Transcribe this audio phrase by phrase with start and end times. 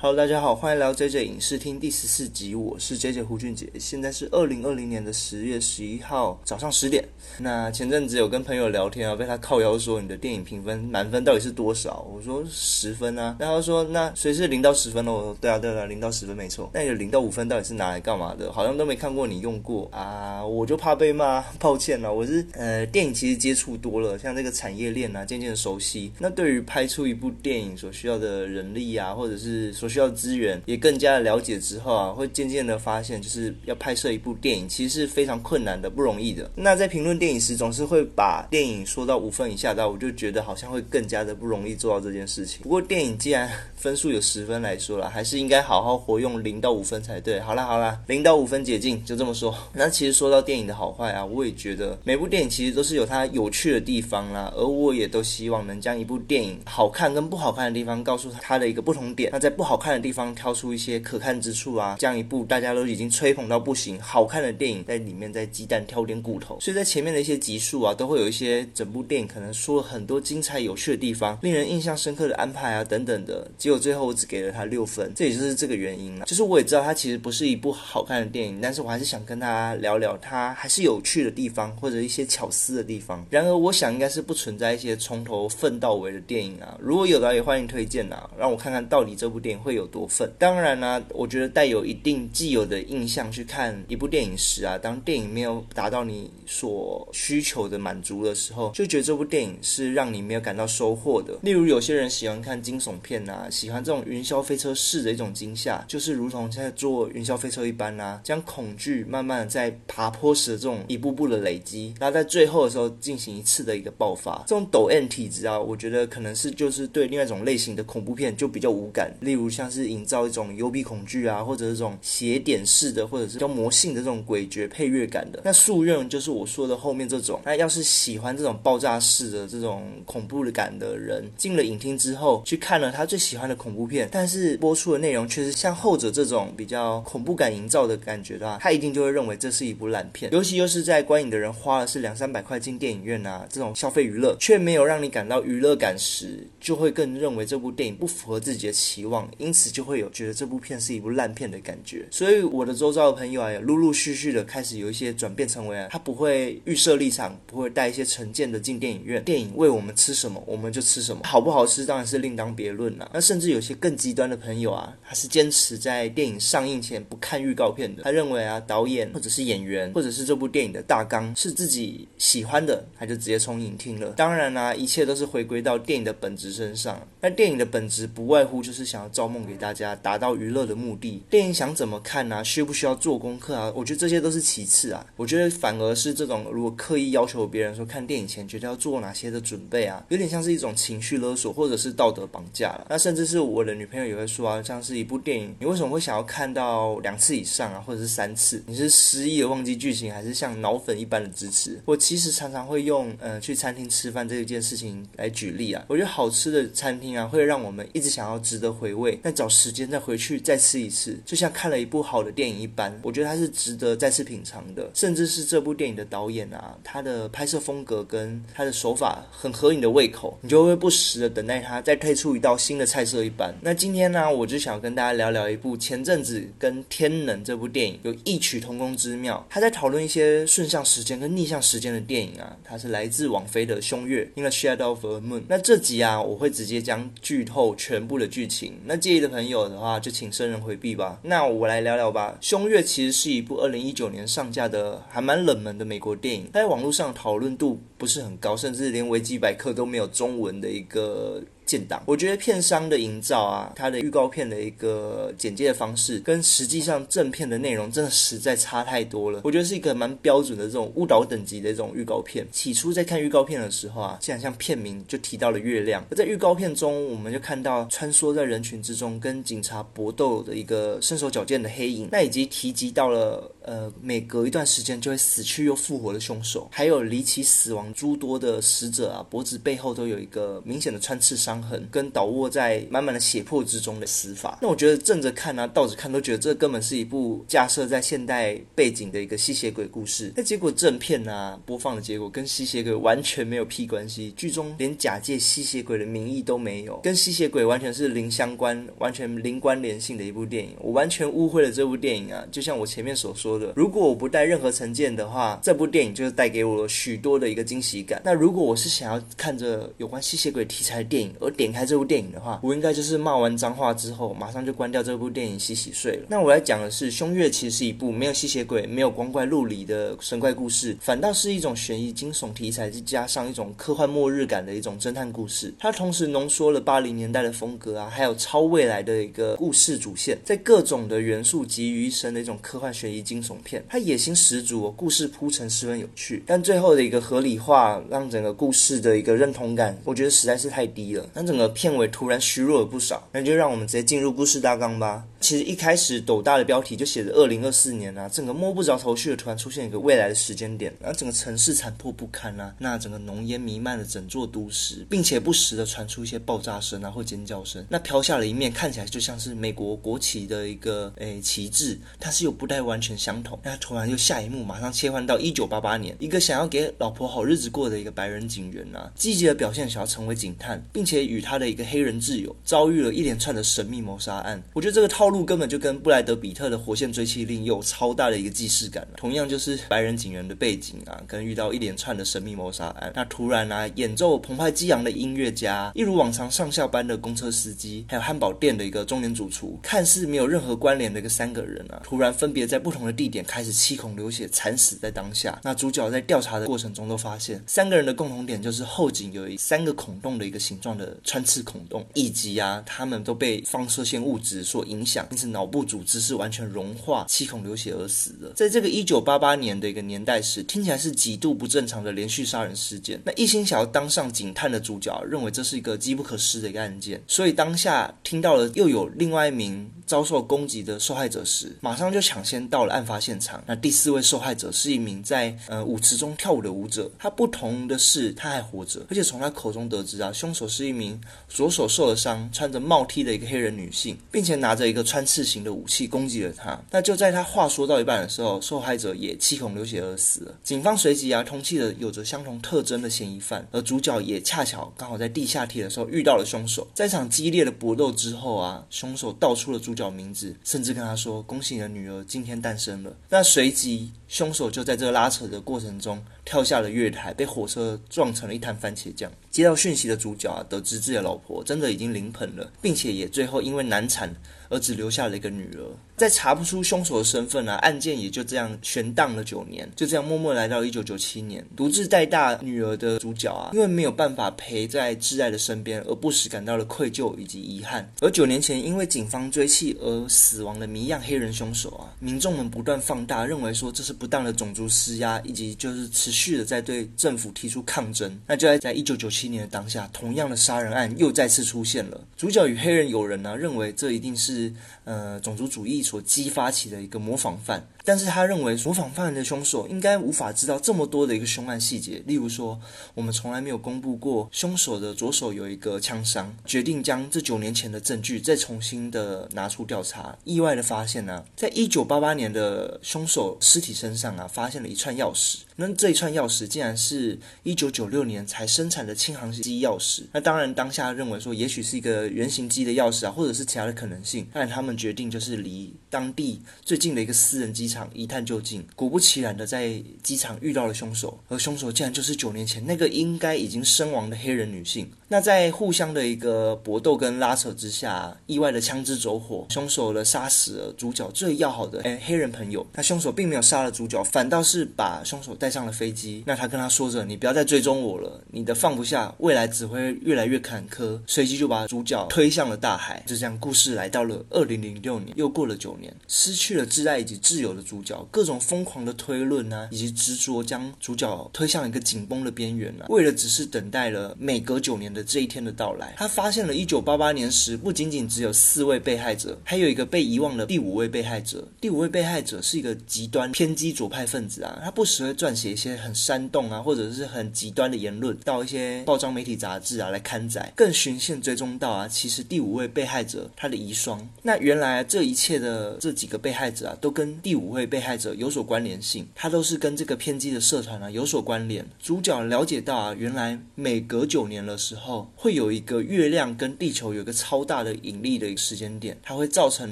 [0.00, 7.04] Hello，大家好，欢迎来到 JJ 影视厅第十四集，我是 JJ 胡俊杰，现在是二零二零年的十月十一号早上十点。
[7.36, 12.06] 那前阵子有跟朋友聊天啊，被他靠腰说你的电影评分满分到底是多少？
[12.14, 15.12] 我说十分啊，然后说那谁是零到十分呢？
[15.12, 16.70] 我说对啊对啊，零到十分没错。
[16.72, 18.52] 那你的零到五分到底是拿来干嘛的？
[18.52, 22.14] 好像都没看过你用过啊，我就怕被骂， 抱歉了。
[22.14, 26.12] 我是呃电影其实接触多了，像这个产业链啊，渐渐熟悉。
[26.20, 36.50] 那对于拍出一部电影所需要的人力啊，或者是说需要资源也更加的了解之后啊，会渐渐的发现，就是要拍摄一部电影，其实是非常困难的，不容易的。
[36.54, 42.62] 那在评论电影时，总是会把电影说到五分以下，那我就觉得好像会更加的不容易做到这件事情。
[42.62, 47.40] 不过电影既然分数有十分来说了，还是应该好好活用零到五分才对。
[47.40, 49.54] 好啦好啦，零到五分解禁，就这么说。
[49.72, 59.30] 那其实说到电影的好坏啊，我也觉得每部电影其实都是有它有趣的地方啦，而我也都希望能将一部电影好看跟不好看的地方告诉它的一个不同点。
[59.32, 60.28] 那在不好看的地方。
[60.34, 66.58] 挑出一些可看之处啊，将一部大家都已经吹捧到不行、好看的电影，在里面再鸡蛋挑点骨头。
[66.60, 73.50] 所以在前面的一些集数啊，都会有一些整部电影可能说了很多精彩有趣的地方，令人印象深刻的安排啊等等的。
[73.68, 76.24] 结果最后我只给了他六分，这也就是这个原因了。
[76.24, 83.26] 就是我也知道它其实不是一部好看的电影，但是我还是想跟大家聊聊它还是有趣的地方或者一些巧思的地方。
[83.28, 90.08] 然而我想应该是不存在一些从头奋到尾的电影啊，如果有的也欢迎推荐啊，让我看看到底这部电影会有多。
[90.08, 101.36] 份当然呢，我觉得带有一定既有的印象去看一部电影时啊，当电影没有达到你所需求的满足的时候，就觉得这部电影是让你没有感到收获的。
[101.42, 114.44] 例如有些人喜欢看惊悚片啊，喜欢这种云霄飞车式的一种惊吓，就是如同在坐云霄飞车一般啊，将恐惧慢慢的在爬坡时的这种一步步的累积，然后在最后的时候进行一次的一个爆发。
[114.46, 119.88] 这种抖 N 体质啊，我觉得可能是就是对另外一种类型的恐怖片就比较无感，例如像是。
[119.88, 125.40] 营造一种幽闭恐惧啊，或者这种斜点式的，或者是叫魔性的这种诡谲配乐感的。
[125.42, 127.40] 那夙愿就是我说的后面这种。
[127.42, 140.32] 那要是喜欢这种爆炸式的这种恐怖的感的人，进了影厅之后去看了他最喜欢的恐怖片，但是播出的内容却是像后者这种比较恐怖感营造的感觉的话，他一定就会认为这是一部烂片。
[140.32, 149.88] 尤其又是在观影的人花了是两三百块进电影院啊，这种消费娱乐却没有让你感到娱乐感时，就会更认为这部电影不符合自己的期望，因此就。
[149.88, 159.24] 会有觉得这部片是一部烂片的感觉，所以我的周遭的朋友啊，也陆陆续续的开始有一些转变，成为啊，他不会预设立场，不会带一些成见的进电影院。
[159.24, 163.10] 电影为我们吃什么，我们就吃什么，好不好吃当然是另当别论了。
[163.14, 168.02] 那甚甚至有些更极端的朋友啊，他是坚持在电影上映前不看预告片的。
[168.02, 174.08] 他认为啊，导演或者是演员，或者是这部电影的大纲是自己喜欢的，他就直接冲影厅了。
[174.16, 177.00] 当然啦，一切都是回归到电影的本质身上。
[177.20, 179.94] 那电影的本质不外乎就是想要造梦给大家。
[179.94, 182.42] 达到娱乐的目的，电影想怎么看呢？
[182.42, 183.72] 需不需要做功课啊？
[183.76, 185.06] 我觉得这些都是其次啊。
[185.14, 192.88] 我觉得反而是这种如果刻意要求别人说看电影前觉得要做哪些的准备啊，有点像是一种情绪勒索或者是道德绑架了。
[192.88, 198.62] 那甚至是我的女朋友也会说啊，像是一部电影，你为什么会想要看到两次以上啊，或者是三次？
[198.66, 201.80] 你是失忆的忘记剧情，还是像脑粉一般的支持？
[201.84, 205.84] 我其实常常会用呃去餐厅吃饭这一件事情来举例啊。
[205.88, 209.68] 我觉得好吃的餐厅啊，会让我们一直想要值得回味，但找时。
[209.78, 214.90] 间再回去再吃一次，就像看了一部好的电影一般，我觉得它是值得再次品尝的。
[214.94, 223.54] 甚至是这部电影的导演啊，他的拍摄风格跟他的手法很合你的胃口，你就会不时的等待他再推出一道新的菜色一般。
[223.60, 229.46] 那今天呢，我就想跟大家聊聊一部前阵子跟《天能》这部电影有异曲同工之妙。
[229.50, 235.42] 他在讨论一些顺向时间跟逆向时间的电影啊，它是来自王菲的《凶月》（In the Shadow of a Moon）。
[235.48, 238.72] 那这集啊，我会直接将剧透全部的剧情。
[238.86, 239.58] 那介意的朋友。
[239.68, 241.18] 的话就请生人回避吧。
[241.22, 242.38] 那我来聊聊吧。
[242.46, 251.42] 《凶月》其实是一部二零一九年上架的还蛮冷门的美国电影，它在网络上讨论度不是很高，甚至连维基百科都没有中文的一个。
[251.68, 259.42] 建档，我觉得片商的营造啊，它的预告片的一个简介的方式，跟实际上正片的内容真的实在差太多了。
[259.44, 262.46] 我觉得是一个蛮标准的这种误导等级的这种预告片。
[262.50, 273.52] 起初在看预告片的时候啊，竟然像片名就提到了月亮，而在预告片中，我们就看到穿梭在人群之中跟警察搏斗的一个身手矫健的黑影，那以及提及到了。
[273.68, 284.58] 呃每隔一段时间就会死去又复活的凶手，还有离奇死亡诸多的死者啊，脖子背后都有一个明显的穿刺伤痕，跟倒卧在满满的血泊之中的死法。
[284.62, 290.32] 那我觉得正着看啊，倒着看都觉得这根本是一部架设在现代背景的一个吸血鬼故事。
[290.34, 300.70] 那结果正片啊播放的结果跟吸血鬼完全没有屁关系，剧中连假借吸血鬼的名义都没有，跟吸血鬼完全是零相关、完全零关联性的一部电影。
[300.80, 302.42] 我完全误会了这部电影啊！
[302.50, 308.20] 就像我前面所说的，如果我不带任何成见的话，这部电影就是带给我许多的一个惊喜感。
[308.24, 316.26] 那如果我是想要看着有关吸血鬼题材的电影而点开这部电影的话，我应该就是骂完脏话之后，马上就关掉这部电影洗洗睡了。
[316.28, 325.72] 那我来讲的是，《凶月》其实是一部没有吸血鬼、没有光怪陆离的神怪故事，反倒是一种悬疑惊悚题材，再加上一种科幻末日感的一种侦探故事。
[325.78, 333.84] 它同时浓缩了八零年代的风格啊，还有超未来的一个故事主线，在各种的元素集于一身的一种科幻悬疑惊悚片。
[333.88, 341.28] 它野心十足，故事铺陈十分有趣，但最后的一个合理化，让整个故事的一个认同感，我觉得实在是太低了。
[341.34, 345.24] 那整个片尾突然虚弱了不少，那就让我们直接进入故事大纲吧。
[345.40, 363.56] 其实一开始斗大的标题就写着二零二四年啊，整个摸不着头绪的突然出现一个未来的时间点，然后整个城市残破不堪啊，那整个浓烟弥漫了整座都市，并且不时的传出一些爆炸声啊或尖叫声，那飘下了一面看起来就像是美国国旗的一个诶旗帜，但是又不太完全相同。
[363.62, 374.60] 那突然又下一幕，马上切换到一九八八年，一个想要给老婆好日子过的一个白人警员啊，积极的表现想要成为警探，并且与他的一个黑人挚友遭遇了一连串的神秘谋杀案。
[374.72, 375.27] 我觉得这个套。
[375.30, 383.12] 路根本就跟布莱德比特的《活线追缉令》有超大的一个既视感，同样就是白人警员的背景啊，跟遇到一连串的神秘谋杀案。
[383.14, 395.58] 那突然啊，演奏澎湃激昂的音乐家，一如往常上下班的公车司机，还有汉堡店的一个中年主厨，看似没有任何关联的一个三个人啊，突然分别在不同的地点开始七孔流血，惨死在当下。
[395.62, 405.17] 那主角在调查的过程中都发现，三个人的共同点就是后颈有三个孔洞的一个形状的穿刺孔洞，以及啊，他们都被放射线物质所影响。
[405.30, 408.52] 因此，脑部组织是完全融化、气孔流血而死的。
[408.54, 413.20] 在这个一九八八年的一个年代时，听起来是极度不正常的连续杀人事件。
[413.24, 423.62] 那一心想要当上警探的主角认为这是一个机不可失的一个案件，所以当下听到了又有另外一名遭受攻击的受害者时，马上就抢先到了案发现场。
[423.66, 435.04] 那第四位受害者是一名在呃舞池中跳舞的舞者，他不同的是他还活着，而且从他口中得知啊，凶手是一名左手受了伤、穿着帽 T 的一个黑人女性，并且拿着一个。
[435.08, 440.54] 穿刺型的武器攻击了他，那就在他话说到一半的时候，受害者也七孔流血而死了。
[440.62, 446.86] 警方随即啊通缉了有着相同特征的嫌疑犯，而主角也恰巧刚好在地下铁的时候遇到了凶手。
[446.94, 459.30] 在场激烈的搏斗之后啊，凶手道出了主角名字，甚至跟他说：“恭喜你的女儿今天诞生了。”那随即凶手就在这个拉扯的过程中跳下了月台，被火车撞成了一滩番茄酱。
[459.50, 464.32] 接到讯息的主角啊，得知自己的老婆真的已经临盆了，并且也最后因为难产。
[464.70, 465.82] 而只留下了一个女儿，
[466.18, 478.10] 在查不出凶手的身份啊，案件也就这样悬荡了九年，就这样默默来到一九九七年，独自带大女儿的主角啊，因为没有办法陪在挚爱的身边，而不时感到了愧疚以及遗憾。
[478.20, 488.40] 而九年前因为警方追缉而死亡的谜样黑人凶手啊，民众们不断放大，认为说这是不当的种族施压，以及就是持续的在对政府提出抗争。
[488.46, 494.38] 那就在在一九九七年的当下，同样的杀人案又再次出现了，主角与黑人友人呢，认为这一定。
[494.38, 494.72] 是
[495.02, 497.86] 呃种族主义所激发起的一个模仿犯。
[498.08, 502.80] 但是他认为模仿犯人的凶手应该无法知道这么多的一个凶案细节，例如说
[503.12, 510.34] 我们从来没有公布过凶手的左手有一个枪伤，决定将这九年前的证据再重新的拿出调查。
[510.44, 515.58] 意外的发现呢，在一九八八年的凶手尸体身上啊，发现了一串钥匙。
[515.76, 520.22] 那这一串钥匙竟然是一九九六年才生产的轻航机钥匙。
[520.32, 524.48] 那当然当下认为说，也许是一个原型机的钥匙啊，或者是其他的可能性。
[524.54, 527.97] 但他们决定就是离当地最近的一个私人机场。
[528.12, 535.08] 一探究竟，果不其然的在机场遇到了凶手，而凶手竟然就是九年前那个应该已经身亡的黑人女性。
[535.30, 542.86] 那在互相的一个搏斗跟拉扯之下，意外的枪支走火，凶手呢杀死了主角最要好的诶黑人朋友。
[542.94, 546.42] 那凶手并没有杀了主角，反倒是把凶手带上了飞机。
[546.46, 553.22] 那他跟他说着：“你不要再追踪我了，你的放不下，未来只会越来越坎坷。”随即就把主角推向了大海。
[553.26, 565.17] 就这样，故事来到了二零零六年，又过了九年，失去了挚爱以及挚友的主角，各种疯狂的推论呢，以及执着将主角推向一个紧绷的边缘啊，为了只是等待了每隔九年的。
[565.18, 566.14] 的这一天的到来。
[566.16, 571.66] 他发现了一九八八年时不仅仅只有四位被害者，还有一个被遗忘的第五位被害者。
[571.80, 584.18] 第五位被害者是一个极端偏激左派分子啊，他不时会撰写一些很煽动啊，或者是很极端的言论到一些报章媒体杂志啊来刊载，更循线追踪到啊，其实第五位被害者他的遗孀。
[584.42, 591.84] 那原来这一切的这几个被害者啊，都跟第五位被害者有所关联性，他都是跟这个偏激的社团啊有所关联。
[592.00, 599.90] 主角了解到啊，原来每隔九年的时候，会有一个月亮跟地球有一个超大的引力的一个时间点，它会造成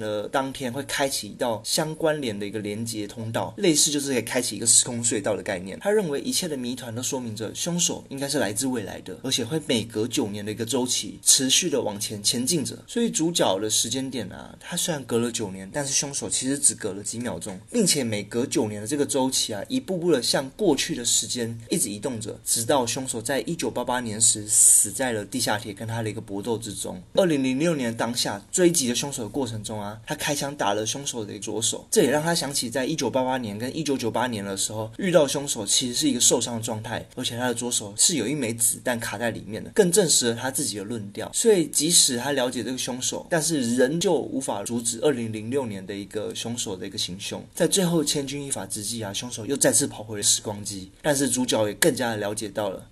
[0.00, 5.78] 了当天会开启一道相关联的一个连接通道，类似就是可以开启一个时空隧道的概念。
[5.80, 12.76] 他认为一切的谜团都说明着凶手应该是来自未来的，而且会每隔九年的一个周期持续的往前前进着。
[12.86, 27.00] 所以主角的时间点啊，他虽然隔了九年，但是凶手其实只隔了几秒钟，并且每隔九年的这个周期啊，一步步的向过去的时间一直移动着，直到凶手在一九八八年时死在在了地下铁跟他的一个搏斗之中。
[27.14, 41.30] 二零零六年当下追击的凶手的过程中啊，他开枪打了凶手的左手，这也让他想起在一九八八年跟一九九八年的时候遇到凶手其实是一个受伤的状态，而且他的左手是有一枚子弹卡在里面的，更证实了他自己的论调。
[41.32, 47.40] 所以即使他了解这个凶手，但是仍旧无法阻止二零零六年的一个凶手的一个行凶。
[47.54, 52.82] 在最后千钧一发之际啊，凶手又再次跑回了时光机，但是主角也更加的了解到了。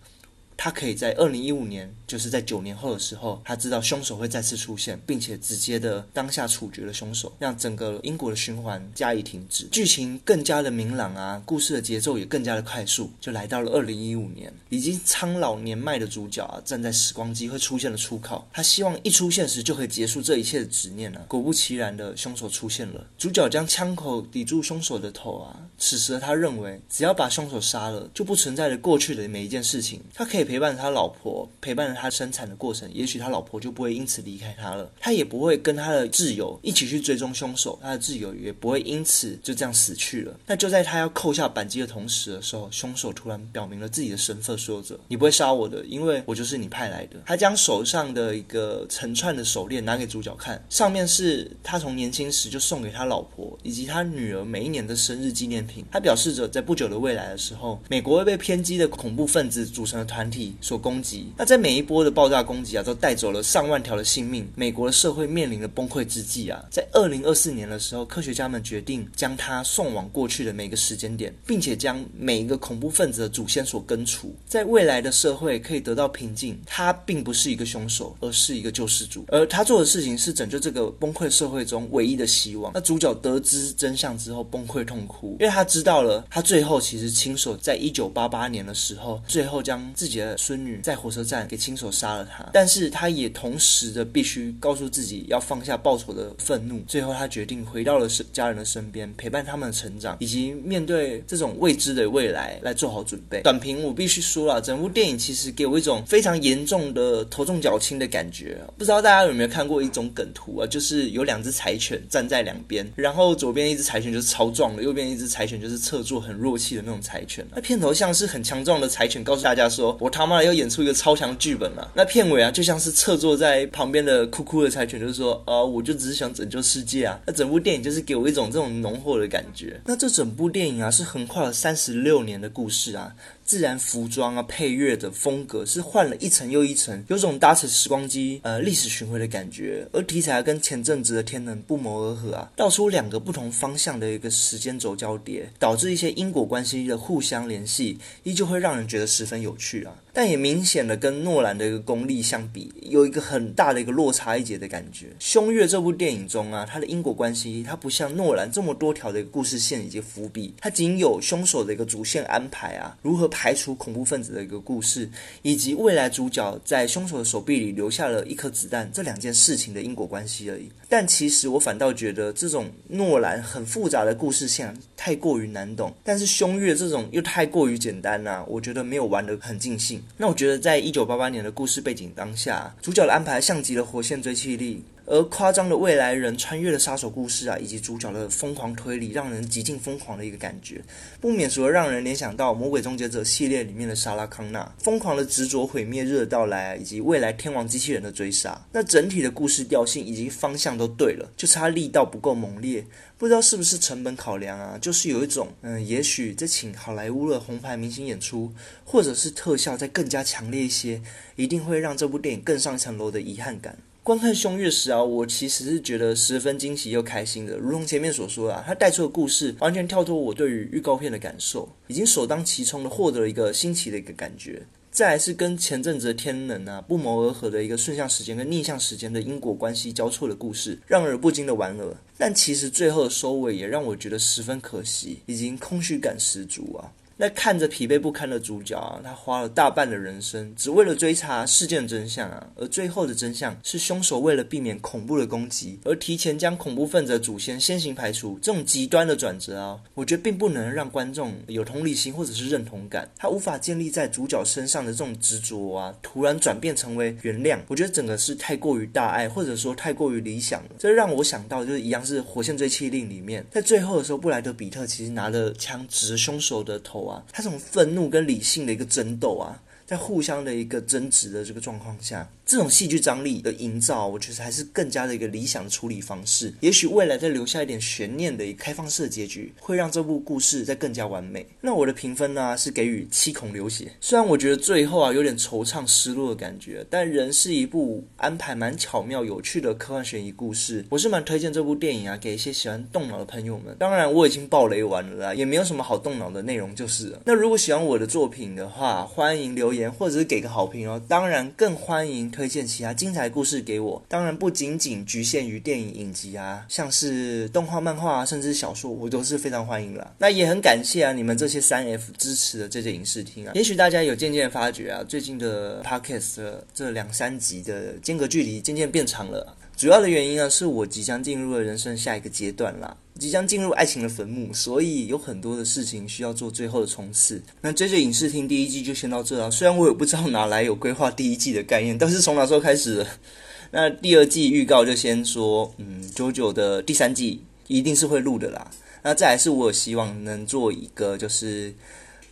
[0.56, 21.24] 他可以在二零一五年，就是在九年后的时候，他知道凶手会再次出现，并且直接的当下处决了凶手，让整个英国的循环加以停止，剧情更加的明朗啊，故事的节奏也更加的快速，就来到了二零一五年，已经苍老年迈的主角啊，站在时光机会出现的出口，他希望一出现时就可以结束这一切的执念啊。
[21.26, 30.43] 果不其然的，凶手出现了，主角将枪口抵住凶手的头啊，此时他认为，只要把凶手杀了，就不存在了过去的每一件事情，他可以。
[30.44, 40.38] 陪伴他老婆，陪伴着他生产的过程，也许他老婆就不会因此离开他了，他也不会跟他的挚友一起去追踪凶手，他的挚友也不会因此就这样死去了。
[40.46, 55.84] 那就在他要扣下扳机的同时的时候，凶手突然表明了自己的身份，说着：“你不会杀我的，因为我就是你派来的。”他将手上的一个成串的手链拿给主角看，上面是他从年轻时就送给他老婆以及他女儿每一年的生日纪念品。
[55.90, 60.33] 他表示着，在不久的未来的时候，美国会被偏激的恐怖分子组成的团体。
[60.60, 64.46] 所攻击，那在每一波的爆炸攻击啊，都带走了上万条的性命。
[64.54, 76.58] 美国的社会面临了崩溃之际啊，在二零二四年的时候，科学家们决定将它送往过去的每个时间点，并且将每一个恐怖分子的祖先所根除，在未来的社会可以得到平静。
[76.66, 82.72] 他并不是一个凶手，而是一个救世主，而他做的事情是拯救这个崩溃社会中唯一的希望。
[82.74, 90.23] 那主角得知真相之后崩溃痛哭，因为他知道了，他最后其实亲手在一九八八年的时候，最后将自己的。
[90.38, 96.82] 孙女在火车站给亲手杀了他，但是他也同时的必须告诉自己要放下报仇的愤怒。
[96.86, 103.42] 最后，他决定回到了家人的身边，陪伴他们的成长，以及面对这种未知的未来来做好准备。
[103.42, 108.60] 短评我必须说了，整部电影其实给我一种非常严重的头重脚轻的感觉。
[108.78, 110.66] 不知道大家有没有看过一种梗图啊？
[110.66, 117.46] 就是有两只柴犬站在两边，然后左边一只柴犬就是超壮的，右边一只柴犬就是侧坐很弱气的那种柴犬。
[117.54, 121.90] 那片头像是很强壮的柴犬，告诉大家说：“我他妈的要演出一个超强剧本了。
[121.92, 127.20] 那片尾啊，就像是侧坐在旁边的酷酷的柴犬，就是说，啊，我就只是想拯救世界啊。
[127.26, 129.80] 那整部电影就是给我一种这种浓厚的感觉。
[129.84, 133.12] 那这整部电影啊，是横跨了三十六年的故事啊。
[133.44, 139.86] 自然服装啊，配乐的风格是换了一层又一层，有种搭乘时光机呃历史巡回的感觉。
[139.92, 149.92] 而题材跟前阵子的天能不谋而合啊，道出两个不同方向的一个时间轴交叠，导致一些因果关系的互相联系，依旧会让人觉得十分有趣啊。
[150.16, 155.06] 但也明显的跟诺兰的一个功力相比，有一个很大的一个落差一截的感觉。
[155.18, 165.10] 《凶月》这部电影中啊，它的因果关系，它不像诺兰这么多条的一个故事线以及伏笔，它仅有凶手的一个主线安排啊，如何排除恐怖分子的一个故事，
[165.42, 170.70] 以及未来主角在凶手的手臂里留下了一颗子弹这两件事情的因果关系而已。
[170.88, 180.00] 但其实我反倒觉得这种诺兰很复杂的故事线太过于难懂，但是《凶月》这种又太过于简单呐，我觉得没有玩得很尽兴。
[180.16, 184.76] 那我觉得，在一九八八年的故事背景当下，主角的安排像极了《火线追气力》。
[185.06, 190.80] 而夸张的未来人穿越的杀手故事啊，以及主角的疯狂推理，让人极尽疯狂的一个感觉，
[191.20, 198.66] 不免除了让人联想到《魔鬼终结者》系列里面的莎拉康纳疯狂的执着毁灭日的到来，以及未来天王机器人的追杀。
[198.72, 202.84] 那整体的故事调性以及方向都对了，就差力道不够猛烈。
[203.16, 204.76] 不知道是不是成本考量啊？
[204.80, 208.52] 就是有一种，嗯，也许在请好莱坞的红牌明星演出，
[208.84, 211.00] 或者是特效再更加强烈一些，
[211.36, 213.78] 一定会让这部电影更上一层楼的遗憾感。
[214.04, 217.56] 观看《凶月》时啊，我其实是觉得十分惊喜又开心的。
[217.56, 224.62] 如同前面所说啊，它带出的故事完全跳脱我对于预告片的感受，已经首当其冲的获得了一个新奇的一个感觉。
[224.90, 231.96] 再来是跟前阵子的《天能》啊不谋而合的一个顺向时间跟逆向时间的因果关系交错的故事，让人不禁的玩乐。
[232.18, 236.92] 但其实最后的收尾也让我觉得十分可惜，已经空虚感十足啊。
[237.16, 242.48] 那看着疲惫不堪的主角啊，他花了大半的人生，只为了追查事件真相啊。
[242.56, 248.38] 而最后的真相是，凶手为了避免恐怖的攻击，而提前将恐怖分子的祖先先行排除。
[248.42, 253.08] 这种极端的转折啊，我觉得并不能让观众有同理心或者是认同感。
[253.16, 260.70] 他无法建立在主角身上的这种执着啊，突然转变成为原谅，我觉得整个是太过于大爱，或者说太过于理想了。
[260.78, 267.13] 这让我想到，就是一样是《火线追缉令》里面，在最后的时候，布莱德比特其实拿着枪指着凶手的头啊。
[267.32, 272.28] 他这种愤怒跟理性的一个争斗啊，在互相的一个争执的这个状况下。
[272.46, 276.52] 这种戏剧张力的营造，我觉得还是更加的一个理想的处理方式。
[276.60, 281.46] 也许未来再留下一点悬念的一个开放式的结局，会让这部故事再更加完美。
[281.62, 283.90] 那我的评分呢是给予七孔流血。
[283.98, 290.84] 虽然我觉得最后啊有点惆怅失落的感觉，但仍是一部安排蛮巧妙有趣的科幻悬疑故事。
[290.90, 293.74] 我是蛮推荐这部电影啊，给一些喜欢动脑的朋友们。
[293.78, 297.22] 当然我已经爆雷完了啦，也没有什么好动脑的内容就是了。
[297.24, 301.00] 那如果喜欢我的作品的话，欢迎留言或者是给个好评哦。
[301.08, 302.24] 当然更欢迎。
[302.34, 310.12] 推荐其他精彩故事给我，当然不仅仅局限于电影影集啊，像是动画、漫画啊，甚至小说，我都是非常欢迎啦。
[310.18, 316.42] 那也很感谢啊，你们这些三 F 支持的这些影视厅啊，也许大家有渐渐发觉啊，最近的 Podcast
[316.74, 319.56] 这两三集的间隔距离渐渐变长了。
[319.76, 322.96] 主要的原因呢，是我即将进入了人生下一个阶段啦。
[323.18, 327.40] 即将进入爱情的坟墓，所以有很多的事情需要做最后的冲刺。
[327.60, 329.50] 那追着影视厅第一季就先到这了。
[329.50, 333.06] 虽然我也不知道哪来有规划第一季的概念，但是从哪时候开始？
[333.70, 338.70] 那第二季预告就先说，嗯，九九的第三季一定是会录的啦。
[339.02, 341.74] 那再来是我希望能做一个，就是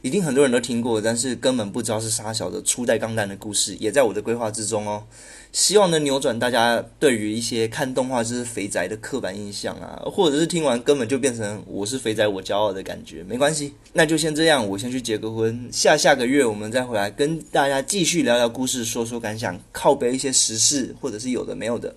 [0.02, 5.04] 一定很多人都听过，但是根本不知道是沙小的初代钢弹的故事，也在我的规划之中哦。
[5.52, 21.94] 希望能扭转大家对于一些看动画就是肥宅的刻板印象啊，或者是听完根本就变成我是肥宅我骄傲的感觉，没关系，那就先这样，我先去结个婚，下下个月我们再回来跟大家继续聊聊故事，说说感想，靠背一些时事或者是有的没有的。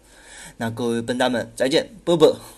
[0.57, 2.54] 那各位笨蛋们再见，啵啵。